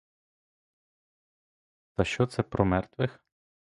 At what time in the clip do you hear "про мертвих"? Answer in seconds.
2.43-3.23